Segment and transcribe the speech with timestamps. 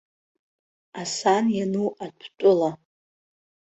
[1.01, 2.71] Асаан иану атә-тәыла.